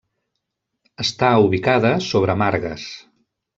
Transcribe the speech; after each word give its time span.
Està 1.03 1.29
ubicada 1.49 1.93
sobre 2.09 2.39
margues. 2.45 2.91